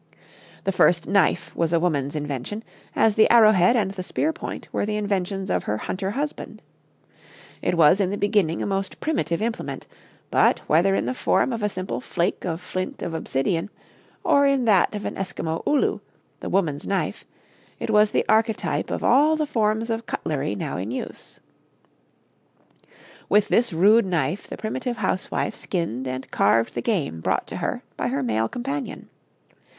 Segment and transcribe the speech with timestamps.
[0.63, 2.63] The first knife was a woman's invention,
[2.95, 6.59] as the arrow head and the spear point were the inventions of her hunter husband.
[7.61, 9.85] It was in the beginning a most primitive implement;
[10.31, 13.69] but, whether in the form of a simple flake of flint of obsidian,
[14.23, 15.99] or in that of an Eskimo ulu
[16.39, 17.23] the woman's knife
[17.79, 21.39] it was the archetype of all the forms of cutlery now in use.
[23.29, 27.83] With this rude knife the primitive housewife skinned and carved the game brought to her
[27.97, 29.07] by her male companion.